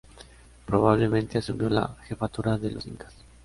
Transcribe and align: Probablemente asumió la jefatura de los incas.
Probablemente 0.65 1.37
asumió 1.37 1.69
la 1.69 1.95
jefatura 2.07 2.57
de 2.57 2.71
los 2.71 2.87
incas. 2.87 3.13